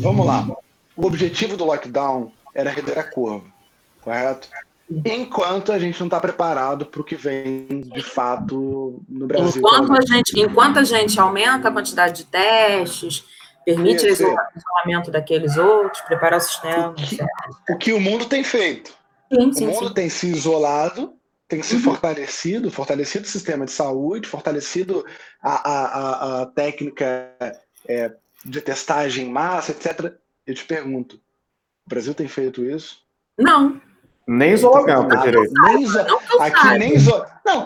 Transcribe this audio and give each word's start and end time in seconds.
Vamos 0.00 0.26
lá. 0.26 0.46
O 0.96 1.06
objetivo 1.06 1.56
do 1.56 1.64
lockdown 1.64 2.32
era 2.54 2.70
reduzir 2.70 2.98
a 2.98 3.04
curva, 3.04 3.44
correto? 4.00 4.48
Enquanto 5.04 5.72
a 5.72 5.78
gente 5.78 5.98
não 6.00 6.06
está 6.06 6.20
preparado 6.20 6.84
para 6.86 7.00
o 7.00 7.04
que 7.04 7.14
vem 7.14 7.80
de 7.80 8.02
fato 8.02 9.02
no 9.08 9.26
Brasil. 9.26 9.58
Enquanto 9.58 9.92
a, 9.92 10.00
gente, 10.02 10.40
enquanto 10.40 10.78
a 10.78 10.84
gente 10.84 11.18
aumenta 11.18 11.68
a 11.68 11.72
quantidade 11.72 12.24
de 12.24 12.24
testes, 12.24 13.24
permite 13.64 14.04
o 14.04 14.10
isolamento 14.10 15.10
daqueles 15.10 15.56
outros, 15.56 16.02
preparar 16.02 16.38
o 16.38 16.42
sistema. 16.42 16.88
O 16.88 16.94
que 16.94 17.72
o, 17.72 17.78
que 17.78 17.92
o 17.92 18.00
mundo 18.00 18.26
tem 18.26 18.44
feito. 18.44 18.92
Sim, 19.32 19.52
sim, 19.52 19.66
o 19.66 19.70
mundo 19.70 19.88
sim. 19.88 19.94
tem 19.94 20.08
se 20.10 20.26
isolado, 20.28 21.14
tem 21.48 21.62
se 21.62 21.76
uhum. 21.76 21.82
fortalecido, 21.82 22.70
fortalecido 22.70 23.24
o 23.24 23.30
sistema 23.30 23.64
de 23.64 23.72
saúde, 23.72 24.28
fortalecido 24.28 25.06
a, 25.42 25.70
a, 25.70 25.84
a, 25.84 26.42
a 26.42 26.46
técnica 26.46 27.34
é, 27.88 28.12
de 28.44 28.60
testagem 28.60 29.26
em 29.26 29.30
massa, 29.30 29.72
etc. 29.72 30.14
Eu 30.46 30.54
te 30.54 30.64
pergunto, 30.64 31.16
o 31.86 31.88
Brasil 31.88 32.14
tem 32.14 32.28
feito 32.28 32.64
isso? 32.64 33.02
Não. 33.38 33.80
Nem 34.26 34.52
isolamento, 34.52 35.14
não, 35.14 35.22
direito. 35.22 35.52
Nem 35.64 35.82
iso... 35.82 35.98
Aqui 36.40 36.78
nem 36.78 36.94
isolamento. 36.94 37.32
Não, 37.44 37.64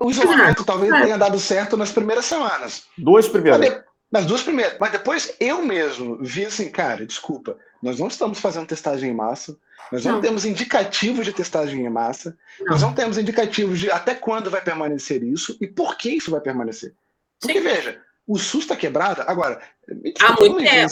o 0.00 0.10
isolamento 0.10 0.64
talvez 0.64 0.92
tenha 1.02 1.16
dado 1.16 1.38
certo 1.38 1.76
nas 1.76 1.92
primeiras 1.92 2.24
semanas. 2.26 2.84
Duas 2.96 3.28
primeiras. 3.28 3.82
Nas 4.10 4.26
duas 4.26 4.42
primeiras. 4.42 4.76
Mas 4.78 4.92
depois 4.92 5.34
eu 5.40 5.62
mesmo 5.62 6.18
vi 6.20 6.44
assim, 6.44 6.70
cara, 6.70 7.06
desculpa, 7.06 7.56
nós 7.82 7.98
não 7.98 8.08
estamos 8.08 8.40
fazendo 8.40 8.66
testagem 8.66 9.10
em 9.10 9.14
massa, 9.14 9.56
nós 9.90 10.04
não, 10.04 10.14
não 10.14 10.20
temos 10.20 10.44
indicativos 10.44 11.24
de 11.24 11.32
testagem 11.32 11.84
em 11.84 11.90
massa, 11.90 12.36
não. 12.60 12.72
nós 12.72 12.82
não 12.82 12.92
temos 12.92 13.16
indicativos 13.16 13.78
de 13.78 13.90
até 13.90 14.14
quando 14.14 14.50
vai 14.50 14.60
permanecer 14.60 15.22
isso 15.22 15.56
e 15.60 15.66
por 15.66 15.96
que 15.96 16.10
isso 16.10 16.30
vai 16.30 16.40
permanecer. 16.40 16.94
Porque, 17.40 17.58
Sim. 17.58 17.64
veja, 17.64 18.02
o 18.28 18.38
SUS 18.38 18.64
está 18.64 18.76
quebrado. 18.76 19.22
Agora, 19.26 19.58
me 19.88 20.12
desculpa, 20.12 20.44
não, 20.44 20.56
me 20.56 20.62
venha, 20.62 20.86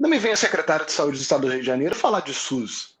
não 0.00 0.10
me 0.10 0.18
venha 0.18 0.36
secretário 0.36 0.86
de 0.86 0.92
saúde 0.92 1.18
do 1.18 1.22
Estado 1.22 1.42
do 1.42 1.48
Rio 1.48 1.60
de 1.60 1.66
Janeiro 1.66 1.94
falar 1.94 2.20
de 2.20 2.32
SUS. 2.32 2.92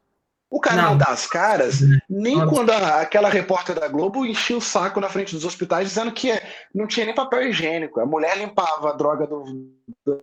O 0.50 0.60
cara 0.60 0.82
não, 0.82 0.90
não 0.90 0.98
dá 0.98 1.06
as 1.06 1.26
caras, 1.26 1.80
nem 2.10 2.36
não. 2.36 2.46
quando 2.46 2.68
a, 2.70 3.00
aquela 3.00 3.30
repórter 3.30 3.80
da 3.80 3.88
Globo 3.88 4.26
enchia 4.26 4.54
o 4.54 4.60
saco 4.60 5.00
na 5.00 5.08
frente 5.08 5.34
dos 5.34 5.46
hospitais 5.46 5.88
dizendo 5.88 6.12
que 6.12 6.30
não 6.74 6.86
tinha 6.86 7.06
nem 7.06 7.14
papel 7.14 7.48
higiênico. 7.48 7.98
A 7.98 8.04
mulher 8.04 8.36
limpava 8.36 8.90
a 8.90 8.92
droga 8.92 9.26
do, 9.26 9.72
do 10.04 10.22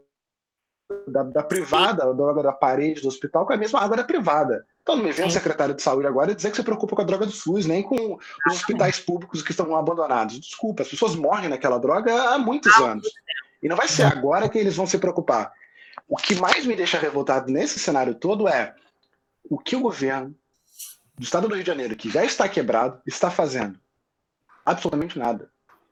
da, 1.08 1.24
da, 1.24 1.44
privada, 1.44 2.04
a 2.04 2.14
droga 2.14 2.42
da 2.42 2.52
parede 2.52 3.02
do 3.02 3.08
hospital, 3.08 3.46
com 3.46 3.54
a 3.54 3.58
mesma 3.58 3.80
água 3.80 3.98
da 3.98 4.04
privada. 4.04 4.66
Então 4.82 4.96
não 4.96 5.04
me 5.04 5.12
vem 5.12 5.28
o 5.28 5.32
secretário 5.32 5.76
de 5.76 5.82
saúde 5.84 6.08
agora 6.08 6.34
dizer 6.34 6.50
que 6.50 6.58
se 6.58 6.64
preocupa 6.64 6.96
com 6.96 7.02
a 7.02 7.06
droga 7.06 7.26
do 7.26 7.32
SUS, 7.32 7.66
nem 7.68 7.84
com 7.84 8.18
os 8.48 8.54
hospitais 8.54 9.00
públicos 9.00 9.44
que 9.44 9.52
estão 9.52 9.76
abandonados. 9.76 10.40
Desculpa, 10.40 10.82
as 10.82 10.90
pessoas 10.90 11.16
morrem 11.16 11.50
naquela 11.50 11.78
droga 11.78 12.12
há 12.30 12.40
muitos 12.40 12.74
anos. 12.78 13.08
E 13.62 13.68
não 13.68 13.76
vai 13.76 13.88
ser 13.88 14.04
agora 14.04 14.48
que 14.50 14.58
eles 14.58 14.76
vão 14.76 14.88
se 14.88 14.98
preocupar. 14.98 15.52
O 16.08 16.16
que 16.16 16.36
mais 16.36 16.66
me 16.66 16.76
deixa 16.76 16.98
revoltado 16.98 17.52
nesse 17.52 17.80
cenário 17.80 18.16
todo 18.16 18.48
é 18.48 18.74
o 19.50 19.58
que 19.58 19.76
o 19.76 19.82
governo 19.82 20.36
do 21.18 21.24
estado 21.24 21.48
do 21.48 21.56
Rio 21.56 21.64
de 21.64 21.68
Janeiro, 21.68 21.96
que 21.96 22.10
já 22.10 22.24
está 22.24 22.48
quebrado, 22.48 23.02
está 23.06 23.30
fazendo? 23.30 23.80
Absolutamente 24.66 25.20
nada. 25.20 25.50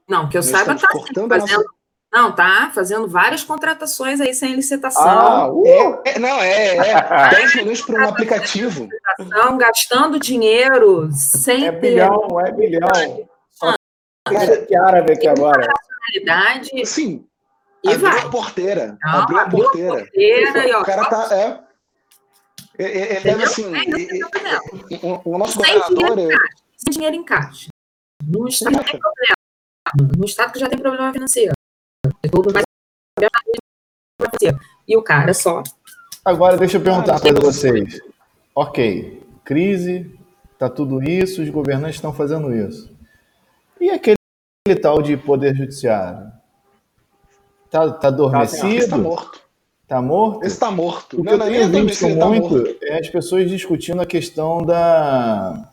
Não, 0.08 0.28
que 0.28 0.38
eu 0.38 0.42
Nós 0.42 0.50
saiba, 0.50 0.74
está 0.74 0.88
fazendo. 0.88 1.28
Nossa... 1.28 1.78
Não, 2.10 2.34
tá 2.34 2.70
fazendo 2.74 3.06
várias 3.06 3.44
contratações 3.44 4.18
aí 4.20 4.32
sem 4.32 4.54
licitação. 4.54 5.06
Ah, 5.06 5.52
uh! 5.52 5.66
é, 6.04 6.14
é, 6.14 6.18
não, 6.18 6.40
é, 6.40 6.76
é 6.76 7.30
10 7.30 7.56
milhões 7.56 7.82
para 7.82 8.00
um 8.00 8.08
aplicativo. 8.08 8.88
Gastando 9.58 10.18
dinheiro 10.18 11.10
sem 11.12 11.66
é 11.66 11.72
ter. 11.72 11.80
Bilhão, 11.80 12.40
é 12.40 12.52
bilhão. 12.52 13.28
Só 13.50 13.74
que 14.66 14.74
árabe 14.74 15.12
aqui 15.12 15.28
agora. 15.28 15.68
Sim. 16.86 17.28
E 17.84 17.88
abriu 17.88 18.10
vai. 18.10 18.18
a 18.18 18.28
porteira. 18.28 18.98
Não, 19.02 19.12
abriu 19.20 19.38
a 19.38 19.48
porteira. 19.48 19.92
A 19.92 19.98
porteira 19.98 20.68
e, 20.68 20.72
ó, 20.72 20.80
o 20.80 20.84
cara 20.84 21.04
tá. 21.04 21.64
É, 22.78 23.16
ele 23.16 23.20
deve 23.20 23.44
assim. 23.44 23.64
O, 25.02 25.34
o 25.34 25.38
nosso 25.38 25.60
sem 25.60 25.78
governador. 25.78 26.16
Dinheiro 26.16 26.32
é... 26.32 26.48
Sem 26.76 26.92
dinheiro 26.92 27.16
em 27.16 27.24
caixa. 27.24 27.68
No 28.24 28.48
estado 28.48 28.78
que 28.78 28.92
tem 28.92 29.00
problema. 29.00 30.16
No 30.16 30.24
estado 30.24 30.52
que 30.52 30.58
já 30.58 30.68
tem 30.68 30.78
problema 30.78 31.12
financeiro. 31.12 31.52
Mais 32.52 32.64
e 34.86 34.96
o 34.96 35.02
cara 35.02 35.34
só. 35.34 35.62
Agora 36.24 36.56
deixa 36.56 36.76
eu 36.76 36.82
perguntar 36.82 37.16
ah, 37.16 37.20
para 37.20 37.40
vocês. 37.40 38.00
Ok, 38.54 39.22
crise, 39.44 40.18
tá 40.58 40.68
tudo 40.68 41.02
isso, 41.02 41.42
os 41.42 41.48
governantes 41.48 41.96
estão 41.96 42.12
fazendo 42.12 42.54
isso. 42.54 42.90
E 43.80 43.90
aquele 43.90 44.16
tal 44.80 45.00
de 45.00 45.16
poder 45.16 45.54
judiciário? 45.54 46.37
Tá, 47.70 47.90
tá 47.90 48.08
adormecido? 48.08 48.76
Está 48.76 48.98
morto. 48.98 49.40
Tá 49.86 50.02
morto? 50.02 50.46
Esse 50.46 50.60
tá 50.60 50.70
morto. 50.70 51.20
O 51.20 51.24
que 51.24 51.36
não, 51.36 51.46
eu 51.48 51.70
tenho 51.70 51.86
visto 51.86 52.18
tá 52.18 52.26
muito 52.26 52.74
tá 52.74 52.86
é 52.86 53.00
as 53.00 53.08
pessoas 53.08 53.48
discutindo 53.48 54.02
a 54.02 54.06
questão 54.06 54.58
da, 54.58 55.70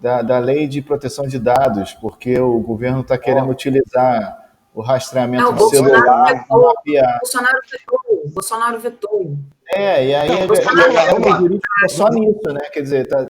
da, 0.00 0.20
da, 0.20 0.38
lei 0.38 0.66
de 0.66 0.82
proteção 0.82 1.26
de 1.26 1.38
dados, 1.38 1.94
porque 1.94 2.38
o 2.38 2.60
governo 2.60 3.00
está 3.00 3.16
querendo 3.16 3.48
oh. 3.48 3.52
utilizar 3.52 4.44
o 4.74 4.82
rastreamento 4.82 5.44
não, 5.44 5.54
do 5.54 5.68
celular 5.70 6.26
vetou, 6.26 6.74
Bolsonaro 7.20 7.58
vetou. 7.70 8.00
Bolsonaro 8.34 8.80
vetou. 8.80 9.38
É, 9.74 10.06
e 10.06 10.14
aí 10.14 10.28
não, 10.28 10.36
a 10.36 11.18
lei 11.18 11.60
é 11.84 11.88
só 11.88 12.08
nisso, 12.10 12.52
né? 12.52 12.60
Quer 12.72 12.82
dizer, 12.82 13.06
tá, 13.06 13.26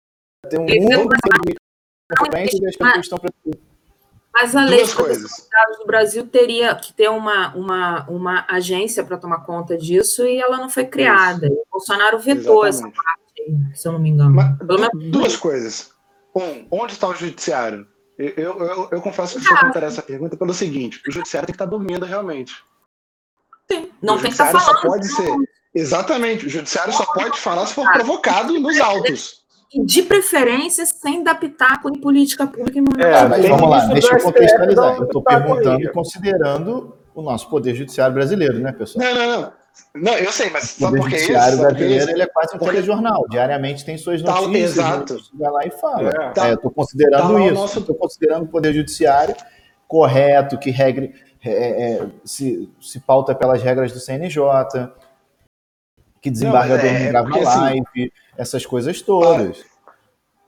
tem 0.50 0.60
um 0.60 0.98
mundo 0.98 1.16
de 1.46 1.56
e 2.36 3.00
estão 3.00 3.20
mas 4.42 4.56
a 4.56 4.64
lei 4.64 4.86
dados 4.86 5.78
do 5.80 5.86
Brasil 5.86 6.26
teria 6.26 6.74
que 6.76 6.94
ter 6.94 7.10
uma, 7.10 7.54
uma, 7.56 8.10
uma 8.10 8.46
agência 8.50 9.04
para 9.04 9.18
tomar 9.18 9.42
conta 9.42 9.78
disso 9.78 10.26
e 10.26 10.40
ela 10.40 10.58
não 10.58 10.70
foi 10.70 10.86
criada. 10.86 11.48
O 11.48 11.66
Bolsonaro 11.70 12.18
vetou 12.20 12.66
Exatamente. 12.66 12.98
essa 12.98 13.04
parte, 13.04 13.78
se 13.78 13.88
eu 13.88 13.92
não 13.92 14.00
me 14.00 14.10
engano. 14.10 14.34
Mas, 14.34 14.58
menos... 14.60 15.12
Duas 15.12 15.36
coisas. 15.36 15.92
Um, 16.34 16.66
onde 16.72 16.94
está 16.94 17.10
o 17.10 17.16
judiciário? 17.16 17.86
Eu, 18.18 18.30
eu, 18.30 18.60
eu, 18.60 18.90
eu 18.92 19.02
confesso 19.02 19.40
que 19.40 19.54
ah, 19.54 19.72
me 19.74 19.86
essa 19.86 20.02
pergunta 20.02 20.38
pelo 20.38 20.54
seguinte: 20.54 21.02
o 21.08 21.12
judiciário 21.12 21.48
tem 21.48 21.54
que 21.54 21.56
estar 21.56 21.66
tá 21.66 21.72
dormindo 21.72 22.06
realmente. 22.06 22.64
Sim, 23.70 23.92
não 24.02 24.16
o 24.16 24.22
tem 24.22 24.28
que 24.28 24.34
estar 24.34 24.52
tá 24.52 24.60
falando. 24.60 24.82
Só 24.82 24.88
pode 24.88 25.08
ser. 25.08 25.36
Exatamente, 25.74 26.46
o 26.46 26.50
judiciário 26.50 26.94
só 26.94 27.06
pode 27.06 27.38
falar 27.38 27.66
se 27.68 27.74
for 27.74 27.90
provocado 27.92 28.60
nos 28.60 28.80
autos 28.80 29.39
de 29.86 30.02
preferência 30.04 30.86
sem 30.86 31.24
dar 31.24 31.36
pitaco 31.36 31.90
em 31.90 32.00
política 32.00 32.48
pública 32.48 32.80
e 32.80 33.04
É, 33.04 33.28
mas 33.28 33.48
vamos 33.48 33.70
lá, 33.70 33.86
deixa 33.86 34.16
eu 34.16 34.22
contextualizar. 34.22 34.98
Eu 34.98 35.04
estou 35.04 35.22
perguntando 35.22 35.92
considerando 35.92 36.98
o 37.14 37.22
nosso 37.22 37.50
poder 37.50 37.76
judiciário 37.76 38.14
brasileiro, 38.14 38.60
né, 38.60 38.72
pessoal? 38.72 39.06
Não, 39.06 39.16
não, 39.16 39.42
não. 39.42 39.60
Não, 39.96 40.14
eu 40.18 40.32
sei, 40.32 40.50
mas 40.50 40.76
o 40.76 40.80
poder 40.80 41.02
judiciário 41.04 41.54
isso, 41.54 41.62
brasileiro 41.62 42.12
ele 42.12 42.22
é 42.22 42.28
quase 42.28 42.56
um 42.56 42.60
telejornal. 42.60 43.26
Diariamente 43.30 43.86
tem 43.86 43.98
suas 43.98 44.22
tá, 44.22 44.42
notícias. 44.42 44.76
Tá, 44.76 44.82
exato. 44.82 45.18
Vai 45.34 45.52
lá 45.52 45.66
e 45.66 45.72
fala. 45.72 46.10
É, 46.10 46.30
tá, 46.32 46.50
é, 46.50 46.54
estou 46.54 46.72
considerando 46.72 47.34
tá 47.34 47.46
isso. 47.46 47.54
Nosso... 47.54 47.80
Estou 47.80 47.96
considerando 47.96 48.44
o 48.44 48.48
poder 48.48 48.74
judiciário 48.74 49.36
correto, 49.88 50.58
que 50.60 50.70
regre, 50.70 51.16
é, 51.44 51.94
é, 51.94 52.08
se, 52.24 52.70
se 52.80 53.00
pauta 53.00 53.34
pelas 53.34 53.64
regras 53.64 53.92
do 53.92 54.00
CNJ, 54.00 54.40
que 56.22 56.30
desembargador 56.30 56.86
não, 56.86 56.92
é, 56.92 57.04
não 57.04 57.10
grava 57.10 57.30
assim, 57.30 57.60
live. 57.60 57.82
Assim, 57.88 58.12
essas 58.38 58.66
coisas 58.66 59.02
todas. 59.02 59.64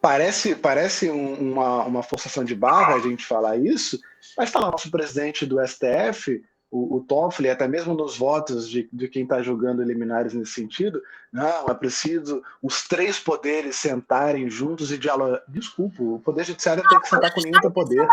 Parece, 0.01 0.55
parece 0.55 1.09
uma, 1.09 1.83
uma 1.85 2.03
forçação 2.03 2.43
de 2.43 2.55
barra 2.55 2.95
a 2.95 2.99
gente 2.99 3.25
falar 3.25 3.57
isso, 3.57 3.99
mas 4.35 4.49
está 4.49 4.59
lá 4.59 4.71
nosso 4.71 4.89
presidente 4.89 5.45
do 5.45 5.57
STF, 5.65 6.41
o, 6.71 6.97
o 6.97 7.01
Toffoli, 7.01 7.49
até 7.49 7.67
mesmo 7.67 7.93
nos 7.93 8.17
votos 8.17 8.67
de, 8.67 8.89
de 8.91 9.07
quem 9.09 9.23
está 9.23 9.41
julgando 9.41 9.83
liminares 9.83 10.33
nesse 10.33 10.53
sentido, 10.53 11.01
não, 11.31 11.67
é 11.67 11.73
preciso 11.73 12.41
os 12.63 12.87
três 12.87 13.19
poderes 13.19 13.75
sentarem 13.75 14.49
juntos 14.49 14.91
e 14.91 14.97
dialogar. 14.97 15.43
Desculpa, 15.47 16.01
o 16.01 16.19
Poder 16.19 16.45
Judiciário 16.45 16.81
não, 16.81 16.89
tem 16.89 16.99
que 17.01 17.09
sentar 17.09 17.33
com 17.33 17.41
nenhum 17.41 17.55
outro 17.55 17.71
poder. 17.71 18.07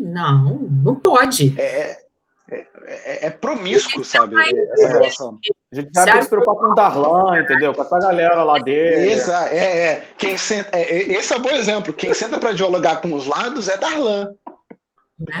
Não, 0.00 0.58
não 0.84 0.96
pode. 0.96 1.58
É, 1.58 2.02
é, 2.50 2.66
é, 2.84 3.26
é 3.26 3.30
promíscuo, 3.30 4.04
sabe? 4.04 4.36
Essa 4.72 4.88
relação. 4.88 5.38
A 5.76 5.82
gente 5.82 5.90
já 5.94 6.04
tem 6.04 6.14
que 6.14 6.22
se 6.22 6.28
preocupar 6.30 6.56
com 6.56 6.72
o 6.72 6.74
Darlan, 6.74 7.40
entendeu? 7.40 7.74
Com 7.74 7.82
essa 7.82 7.98
galera 7.98 8.42
lá 8.42 8.58
dele. 8.58 9.12
Essa, 9.12 9.48
é, 9.50 9.86
é. 9.86 10.08
Quem 10.16 10.38
senta, 10.38 10.76
é, 10.76 10.82
é 10.82 11.12
esse 11.12 11.32
é 11.32 11.36
um 11.36 11.42
bom 11.42 11.50
exemplo. 11.50 11.92
Quem 11.92 12.14
senta 12.14 12.38
para 12.38 12.52
dialogar 12.52 13.02
com 13.02 13.12
os 13.12 13.26
lados 13.26 13.68
é 13.68 13.76
Darlan. 13.76 14.34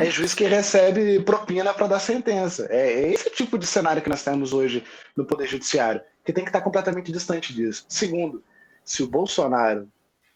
É 0.00 0.06
juiz 0.06 0.34
que 0.34 0.44
recebe 0.44 1.20
propina 1.20 1.72
para 1.72 1.86
dar 1.86 2.00
sentença. 2.00 2.66
É 2.70 3.12
esse 3.12 3.30
tipo 3.30 3.58
de 3.58 3.66
cenário 3.66 4.02
que 4.02 4.08
nós 4.08 4.22
temos 4.22 4.52
hoje 4.52 4.84
no 5.16 5.24
Poder 5.24 5.46
Judiciário, 5.46 6.00
que 6.24 6.32
tem 6.32 6.44
que 6.44 6.50
estar 6.50 6.60
completamente 6.60 7.12
distante 7.12 7.54
disso. 7.54 7.84
Segundo, 7.88 8.42
se 8.84 9.02
o 9.02 9.08
Bolsonaro, 9.08 9.88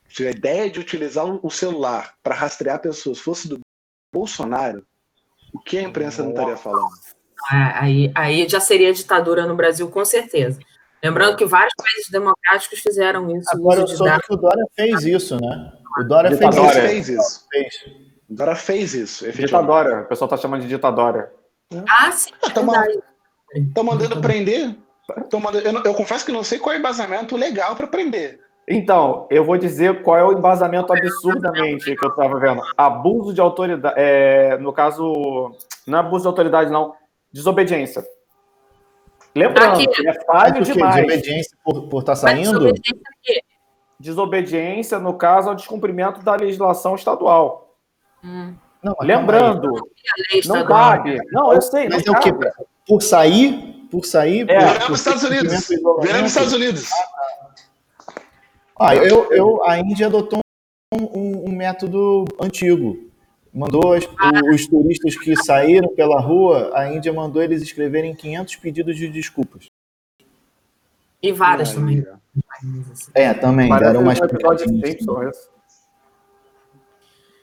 se 0.09 0.27
a 0.27 0.31
ideia 0.31 0.71
de 0.71 0.81
utilizar 0.81 1.25
o 1.25 1.51
celular 1.51 2.15
para 2.23 2.35
rastrear 2.35 2.81
pessoas 2.81 3.19
fosse 3.19 3.49
do 3.49 3.61
Bolsonaro, 4.13 4.85
o 5.53 5.59
que 5.59 5.79
a 5.79 5.83
imprensa 5.83 6.23
não 6.23 6.31
estaria 6.31 6.57
falando? 6.57 6.91
É, 7.53 7.57
aí, 7.79 8.13
aí 8.15 8.49
já 8.49 8.61
seria 8.61 8.93
ditadura 8.93 9.47
no 9.47 9.55
Brasil, 9.55 9.89
com 9.89 10.05
certeza. 10.05 10.59
Lembrando 11.03 11.37
que 11.37 11.47
vários 11.47 11.73
países 11.75 12.11
democráticos 12.11 12.79
fizeram 12.81 13.31
isso. 13.37 13.49
Agora, 13.53 13.81
eu 13.81 13.89
soube 13.89 14.21
que 14.21 14.35
o 14.35 14.37
Dória 14.37 14.65
fez 14.77 15.05
isso, 15.05 15.37
né? 15.41 15.73
O 15.99 16.05
Dória 16.05 16.37
fez, 16.37 16.57
fez 16.75 17.09
isso. 17.09 17.47
Fez. 17.51 17.75
O 18.29 18.35
Dória 18.35 18.55
fez 18.55 18.95
isso. 18.95 19.33
Ditadora. 19.33 20.03
O 20.03 20.05
pessoal 20.07 20.27
está 20.27 20.37
chamando 20.37 20.61
de 20.61 20.69
ditadora. 20.69 21.33
Ah, 21.89 22.13
sim. 22.13 22.31
Estão 22.43 22.71
ah, 22.71 22.85
tá 23.75 23.83
mandando 23.83 24.21
prender. 24.21 24.77
Tomando, 25.29 25.59
eu, 25.59 25.83
eu, 25.83 25.95
confesso 25.95 26.25
que 26.25 26.31
não 26.31 26.45
sei 26.45 26.59
qual 26.59 26.73
é 26.73 26.77
o 26.77 26.79
embasamento 26.79 27.37
legal 27.37 27.75
para 27.75 27.87
prender. 27.87 28.39
Então, 28.69 29.27
eu 29.31 29.45
vou 29.45 29.59
dizer 29.59 30.03
qual 30.03 30.17
é 30.17 30.23
o 30.23 30.33
embasamento 30.33 30.93
absurdamente 30.93 31.97
que 31.97 32.05
eu 32.05 32.11
estava 32.11 32.39
vendo. 32.39 32.63
Abuso 32.77 33.35
de 33.35 33.41
autoridade, 33.41 33.95
é, 33.99 34.57
no 34.59 34.73
caso, 34.73 35.57
não 35.87 35.99
é 35.99 36.01
abuso 36.01 36.23
de 36.23 36.29
autoridade, 36.29 36.71
não, 36.71 36.95
desobediência. 37.33 38.05
Lembrando, 39.35 39.81
Aqui. 39.81 40.09
é 40.09 40.25
falho 40.25 40.63
demais. 40.65 40.95
Desobediência 40.97 41.59
por 41.65 42.01
estar 42.01 42.13
tá 42.13 42.17
saindo? 42.17 42.59
Desobediência, 42.59 43.43
desobediência, 43.99 44.99
no 44.99 45.15
caso, 45.15 45.49
ao 45.49 45.55
descumprimento 45.55 46.23
da 46.23 46.35
legislação 46.35 46.95
estadual. 46.95 47.77
Hum. 48.25 48.55
Não, 48.83 48.97
Lembrando, 49.01 49.71
não 50.47 50.65
cabe. 50.65 51.19
Não, 51.31 51.53
eu 51.53 51.61
sei. 51.61 51.89
Mas 51.89 52.07
é 52.07 52.11
o 52.11 52.19
quê? 52.19 52.31
Por 52.87 53.03
sair? 53.03 53.87
Por 53.91 54.07
sair? 54.07 54.49
É. 54.51 54.59
Virando 54.59 54.93
os 54.93 54.99
Estados 54.99 55.23
Unidos. 55.23 55.69
Virando 56.01 56.25
os 56.25 56.31
Estados 56.31 56.53
Unidos. 56.53 56.89
Ah, 58.79 58.97
eu, 58.97 59.31
eu, 59.31 59.63
a 59.65 59.79
Índia 59.79 60.07
adotou 60.07 60.41
um, 60.95 61.03
um, 61.03 61.49
um 61.49 61.53
método 61.53 62.25
antigo. 62.41 63.10
Mandou 63.53 63.97
os, 63.97 64.09
os, 64.55 64.67
turistas 64.69 65.17
que 65.19 65.35
saíram 65.37 65.89
pela 65.95 66.21
rua, 66.21 66.71
a 66.73 66.89
Índia 66.89 67.13
mandou 67.13 67.43
eles 67.43 67.63
escreverem 67.63 68.15
500 68.15 68.57
pedidos 68.57 68.97
de 68.97 69.09
desculpas. 69.09 69.67
E 71.23 71.33
várias 71.33 71.75
também. 71.75 72.07
É, 73.13 73.35
também. 73.35 73.69
Parece 73.69 73.93
deram 73.93 74.05
umas 74.05 74.21
um 74.21 74.27
de 74.27 74.97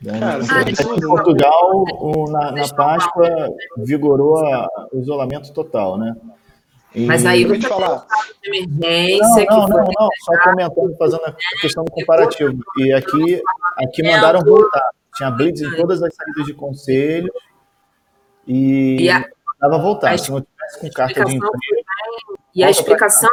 Cara, 0.06 0.70
em 0.70 1.02
Portugal, 1.02 1.84
o, 2.00 2.30
na, 2.32 2.52
na 2.52 2.68
Páscoa, 2.70 3.50
vigorou 3.78 4.38
a, 4.38 4.68
o 4.94 5.00
isolamento 5.00 5.52
total, 5.52 5.98
né? 5.98 6.16
E... 6.94 7.06
Mas 7.06 7.26
aí 7.26 7.46
você 7.46 7.68
falar. 7.68 8.06
de 8.42 8.50
emergência. 8.50 9.46
Não, 9.50 9.68
não, 9.68 9.78
não, 9.78 9.86
não, 10.00 10.10
só 10.20 10.44
comentando, 10.44 10.98
fazendo 10.98 11.26
a 11.26 11.36
questão 11.62 11.84
do 11.84 11.92
comparativo. 11.92 12.60
E 12.78 12.94
aqui, 12.94 13.42
aqui 13.78 14.04
mandaram 14.04 14.40
voltar. 14.42 14.90
Tinha 15.18 15.32
blitz 15.32 15.62
em 15.62 15.76
todas 15.76 16.02
as 16.02 16.14
saídas 16.14 16.46
de 16.46 16.54
conselho 16.54 17.34
e, 18.48 19.02
e 19.02 19.10
a, 19.10 19.26
dava 19.60 19.78
voltar. 19.78 20.18
Se 20.18 20.32
não 20.32 20.42
tivesse 20.42 20.80
com 20.80 20.90
carta 20.92 21.26
de 21.26 21.36
emprego. 21.36 21.56
E 22.56 22.64
a 22.64 22.70
explicação 22.70 23.30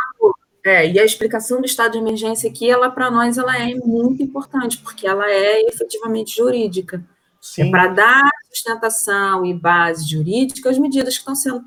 é, 0.64 0.90
e 0.90 0.98
a 0.98 1.04
explicação 1.04 1.60
do 1.60 1.66
estado 1.66 1.92
de 1.92 1.98
emergência 1.98 2.48
aqui, 2.48 2.70
ela 2.70 2.90
para 2.90 3.10
nós 3.10 3.36
ela 3.36 3.56
é 3.58 3.74
muito 3.74 4.22
importante, 4.22 4.78
porque 4.78 5.06
ela 5.06 5.30
é 5.30 5.60
efetivamente 5.68 6.34
jurídica. 6.36 6.96
É 6.96 7.00
Sim. 7.38 7.68
É 7.68 7.70
para 7.70 7.88
dar 7.88 8.30
sustentação 8.50 9.44
e 9.44 9.52
base 9.52 10.08
jurídica 10.08 10.70
às 10.70 10.78
medidas 10.78 11.14
que 11.14 11.20
estão 11.20 11.34
sendo 11.34 11.64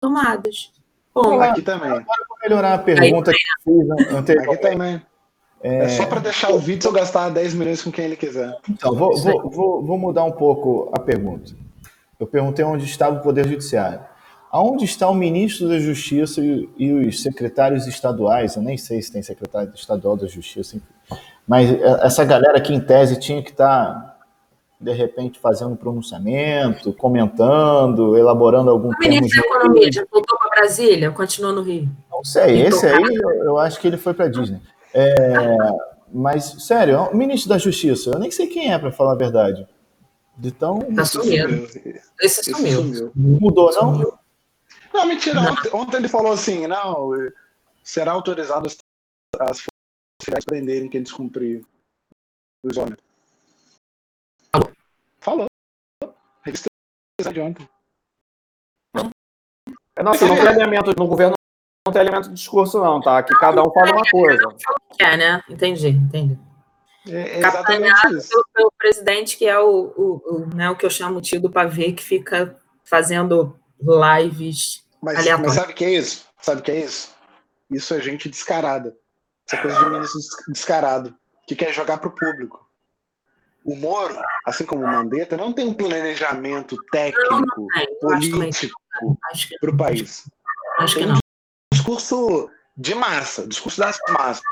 tomadas. 0.00 0.72
Bom, 1.14 1.40
aqui 1.40 1.60
também. 1.60 1.90
Agora 1.90 2.24
vou 2.26 2.38
melhorar 2.42 2.74
a 2.74 2.78
pergunta 2.78 3.32
que 3.32 3.38
fiz 3.64 4.12
anteriormente. 4.14 4.66
Aqui 4.66 4.70
também. 4.70 5.02
É... 5.62 5.84
é 5.84 5.88
só 5.88 6.06
para 6.06 6.20
deixar 6.20 6.50
o 6.50 6.56
Witzel 6.56 6.92
gastar 6.92 7.30
10 7.30 7.54
milhões 7.54 7.82
com 7.82 7.90
quem 7.90 8.04
ele 8.04 8.16
quiser. 8.16 8.56
Então, 8.68 8.94
vou, 8.94 9.16
vou, 9.16 9.50
vou, 9.50 9.84
vou 9.84 9.98
mudar 9.98 10.24
um 10.24 10.32
pouco 10.32 10.90
a 10.92 11.00
pergunta. 11.00 11.52
Eu 12.18 12.26
perguntei 12.26 12.64
onde 12.64 12.84
estava 12.84 13.16
o 13.16 13.22
Poder 13.22 13.46
Judiciário. 13.46 14.00
Aonde 14.50 14.84
está 14.84 15.08
o 15.08 15.14
ministro 15.14 15.68
da 15.68 15.78
Justiça 15.78 16.40
e, 16.40 16.68
e, 16.76 16.92
os 16.92 17.22
secretários 17.22 17.86
estaduais? 17.86 18.56
Eu 18.56 18.62
nem 18.62 18.78
sei 18.78 19.00
se 19.02 19.12
tem 19.12 19.22
secretário 19.22 19.72
estadual 19.74 20.16
da 20.16 20.26
Justiça, 20.26 20.80
mas 21.46 21.70
essa 22.02 22.24
galera 22.24 22.60
que 22.60 22.72
em 22.72 22.80
tese 22.80 23.18
tinha 23.18 23.42
que 23.42 23.50
estar, 23.50 23.94
tá, 23.94 24.16
de 24.80 24.92
repente, 24.92 25.38
fazendo 25.38 25.76
pronunciamento, 25.76 26.94
comentando, 26.94 28.16
elaborando 28.16 28.70
algum 28.70 28.88
o 28.88 28.98
ministro 28.98 29.42
da 29.42 29.48
Economia 29.48 29.92
já 29.92 30.04
voltou 30.10 30.38
para 30.38 30.60
Brasília, 30.60 31.10
continua 31.10 31.52
no 31.52 31.62
Rio? 31.62 31.88
Não 32.10 32.24
sei, 32.24 32.62
esse 32.62 32.86
aí 32.86 33.14
eu 33.44 33.58
acho 33.58 33.78
que 33.78 33.86
ele 33.86 33.98
foi 33.98 34.14
para 34.14 34.28
Disney. 34.28 34.60
É, 34.94 35.14
mas, 36.12 36.44
sério, 36.64 37.02
o 37.02 37.16
ministro 37.16 37.48
da 37.48 37.58
Justiça, 37.58 38.10
eu 38.10 38.18
nem 38.18 38.30
sei 38.30 38.46
quem 38.46 38.72
é, 38.72 38.78
para 38.78 38.92
falar 38.92 39.12
a 39.12 39.16
verdade. 39.16 39.66
De 40.36 40.52
tão... 40.52 40.78
Tá 40.94 41.04
sumindo. 41.04 41.68
Esse 42.20 42.50
sumiu. 42.50 43.10
Mudou, 43.14 43.72
não? 43.72 44.18
Não, 44.92 45.06
mentira. 45.06 45.40
Ontem, 45.40 45.70
ontem, 45.72 45.96
ele 45.98 46.08
falou 46.08 46.32
assim: 46.32 46.66
não, 46.66 47.10
será 47.82 48.12
autorizado 48.12 48.66
as, 48.66 48.76
as 49.40 49.60
forças 49.60 50.44
prenderem 50.44 50.88
quem 50.88 51.02
descumprir 51.02 51.64
o 52.62 52.70
isolamento. 52.70 53.02
Falou. 54.52 54.72
Falou. 55.20 55.46
Registrei 56.42 57.32
de 57.32 57.40
ontem. 57.40 57.68
É, 59.96 60.02
nossa, 60.02 60.26
não 60.26 60.36
tem 60.36 60.46
elemento 60.46 60.94
no 60.96 61.08
governo, 61.08 61.34
não 61.86 61.92
tem 61.92 62.02
elemento 62.02 62.28
de 62.28 62.34
discurso, 62.34 62.78
não, 62.78 63.00
tá? 63.00 63.22
Que 63.22 63.34
cada 63.34 63.60
um 63.62 63.72
fala 63.72 63.92
uma 63.92 64.10
coisa. 64.10 64.44
É, 64.98 65.16
né? 65.16 65.42
Entendi, 65.48 65.88
entendi. 65.88 66.38
É, 67.08 67.36
é 67.36 67.38
exatamente 67.38 68.16
isso. 68.16 68.30
Pelo, 68.52 68.72
presidente, 68.76 69.36
que 69.36 69.46
é 69.46 69.58
o, 69.58 69.92
o, 69.96 70.22
o, 70.26 70.54
né, 70.54 70.70
o 70.70 70.76
que 70.76 70.84
eu 70.84 70.90
chamo 70.90 71.20
tio 71.20 71.40
do 71.40 71.50
pavê, 71.50 71.92
que 71.92 72.02
fica 72.02 72.56
fazendo 72.84 73.58
lives 73.80 74.88
mas, 75.02 75.24
mas 75.38 75.54
sabe 75.54 75.72
o 75.72 75.74
que 75.74 75.84
é 75.84 75.94
isso? 75.94 76.26
Sabe 76.40 76.60
o 76.60 76.64
que 76.64 76.70
é 76.70 76.84
isso? 76.84 77.14
Isso 77.70 77.94
é 77.94 78.00
gente 78.00 78.28
descarada. 78.28 78.96
Isso 79.46 79.56
é 79.56 79.62
coisa 79.62 79.78
de 79.78 79.90
ministro 79.90 80.52
descarado, 80.52 81.14
que 81.46 81.54
quer 81.54 81.72
jogar 81.72 81.98
para 81.98 82.08
o 82.08 82.14
público. 82.14 82.66
O 83.64 83.76
Moro, 83.76 84.14
assim 84.46 84.64
como 84.64 84.84
o 84.84 84.86
Mandetta, 84.86 85.36
não 85.36 85.52
tem 85.52 85.66
um 85.66 85.74
planejamento 85.74 86.76
técnico, 86.90 87.66
político 88.00 88.80
para 89.60 89.70
o 89.70 89.76
país. 89.76 90.24
Acho 90.78 90.96
que 90.96 91.06
não. 91.06 91.18
discurso 91.72 92.50
de 92.76 92.94
massa, 92.94 93.46
discurso 93.46 93.80
das 93.80 93.98
massas. 94.08 94.42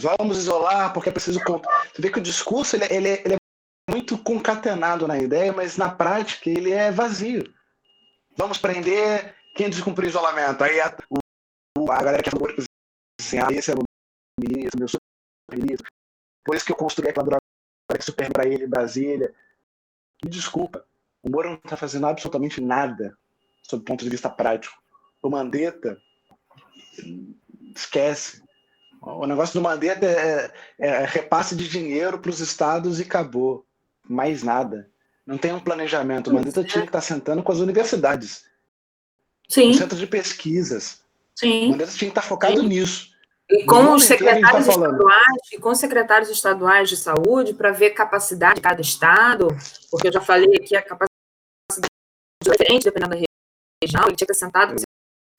Vamos 0.00 0.38
isolar 0.38 0.92
porque 0.92 1.08
é 1.08 1.12
preciso. 1.12 1.40
Você 1.40 2.02
vê 2.02 2.10
que 2.10 2.18
o 2.18 2.22
discurso 2.22 2.76
ele, 2.76 2.84
é, 2.84 2.94
ele, 2.94 3.08
é, 3.08 3.22
ele 3.24 3.34
é 3.34 3.92
muito 3.92 4.18
concatenado 4.18 5.06
na 5.06 5.18
ideia, 5.18 5.52
mas 5.52 5.76
na 5.76 5.90
prática 5.90 6.48
ele 6.48 6.72
é 6.72 6.90
vazio. 6.90 7.52
Vamos 8.36 8.58
prender 8.58 9.34
quem 9.54 9.68
descumpriu 9.68 10.06
o 10.06 10.10
isolamento? 10.10 10.62
Aí 10.62 10.80
a, 10.80 10.94
o, 11.10 11.90
a 11.90 12.02
galera 12.02 12.22
que 12.22 12.30
falou 12.30 12.48
assim, 13.20 13.38
ah, 13.38 13.48
esse 13.50 13.70
é 13.70 13.74
o 13.74 13.82
ministro, 14.38 14.78
meu 14.78 14.88
ministro. 15.60 15.86
Por 16.44 16.54
isso 16.54 16.64
que 16.64 16.72
eu 16.72 16.76
construí 16.76 17.10
aquela 17.10 17.26
droga 17.26 17.42
super 18.00 18.32
para 18.32 18.46
ele 18.46 18.64
em 18.64 18.68
Brasília. 18.68 19.34
Me 20.24 20.30
desculpa, 20.30 20.84
o 21.22 21.30
Moro 21.30 21.50
não 21.50 21.56
está 21.56 21.76
fazendo 21.76 22.06
absolutamente 22.06 22.60
nada 22.60 23.16
sob 23.62 23.82
o 23.82 23.84
ponto 23.84 24.04
de 24.04 24.10
vista 24.10 24.30
prático. 24.30 24.80
O 25.22 25.28
Mandetta, 25.28 26.00
esquece. 27.76 28.42
O 29.00 29.26
negócio 29.26 29.54
do 29.54 29.62
Mandetta 29.62 30.04
é, 30.06 30.52
é, 30.78 30.88
é 30.88 31.04
repasse 31.06 31.56
de 31.56 31.68
dinheiro 31.68 32.18
para 32.18 32.30
os 32.30 32.40
estados 32.40 33.00
e 33.00 33.02
acabou. 33.02 33.66
Mais 34.08 34.42
nada. 34.42 34.90
Não 35.26 35.38
tem 35.38 35.52
um 35.52 35.60
planejamento. 35.60 36.28
O 36.28 36.34
Mandetta 36.34 36.64
tinha 36.64 36.82
que 36.82 36.88
estar 36.88 36.98
tá 36.98 37.04
sentando 37.04 37.42
com 37.42 37.52
as 37.52 37.58
universidades. 37.58 38.44
Sim. 39.48 39.72
centro 39.72 39.96
de 39.96 40.06
pesquisas. 40.06 41.02
Sim. 41.34 41.68
O 41.68 41.70
Mandetta 41.70 41.92
tinha 41.92 42.10
que 42.10 42.18
estar 42.18 42.28
focado 42.28 42.60
Sim. 42.60 42.68
nisso. 42.68 43.10
E 43.48 43.64
com 43.64 43.94
os 43.94 44.02
tá 44.02 44.08
secretários 44.08 44.66
tá 44.66 44.72
estaduais, 44.72 45.42
e 45.52 45.58
com 45.58 45.74
secretários 45.74 46.30
estaduais 46.30 46.88
de 46.88 46.96
saúde 46.96 47.52
para 47.52 47.72
ver 47.72 47.90
capacidade 47.90 48.56
de 48.56 48.60
cada 48.60 48.80
estado, 48.80 49.48
porque 49.90 50.06
eu 50.06 50.12
já 50.12 50.20
falei 50.20 50.54
aqui 50.54 50.76
a 50.76 50.82
capacidade 50.82 51.10
é 52.42 52.50
diferente 52.50 52.84
dependendo 52.84 53.10
da 53.10 53.16
região, 53.16 54.06
ele 54.06 54.16
tinha 54.16 54.26
que 54.26 54.32
estar 54.32 54.46
sentado 54.46 54.74
com 54.74 54.80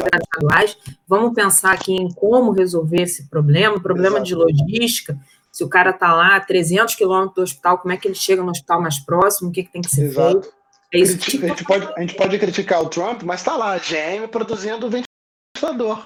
estaduais. 0.06 0.78
Vamos 1.08 1.34
pensar 1.34 1.74
aqui 1.74 1.94
em 1.94 2.12
como 2.12 2.52
resolver 2.52 3.02
esse 3.02 3.30
problema, 3.30 3.80
problema 3.80 4.18
Exato. 4.18 4.26
de 4.26 4.36
logística. 4.36 5.18
Se 5.52 5.64
o 5.64 5.70
cara 5.70 5.90
está 5.92 6.14
lá 6.14 6.36
a 6.36 6.40
300 6.40 6.96
quilômetros 6.96 7.36
do 7.36 7.42
hospital, 7.44 7.78
como 7.78 7.94
é 7.94 7.98
que 7.98 8.08
ele 8.08 8.16
chega 8.16 8.42
no 8.42 8.52
hospital 8.52 8.82
mais 8.82 9.00
próximo? 9.00 9.50
O 9.50 9.52
que, 9.52 9.64
que 9.64 9.72
tem 9.72 9.82
que 9.82 9.90
ser 9.90 10.06
Exato. 10.06 10.42
feito? 10.42 10.62
É 10.94 11.00
isso 11.00 11.18
a, 11.18 11.48
gente 11.48 11.64
pode, 11.64 11.94
a 11.96 12.02
gente 12.02 12.16
pode 12.16 12.38
criticar 12.38 12.82
o 12.82 12.90
Trump, 12.90 13.24
mas 13.24 13.40
está 13.40 13.56
lá, 13.56 13.74
a 13.74 13.78
GM 13.78 14.28
produzindo 14.30 14.90
ventilador. 14.90 16.06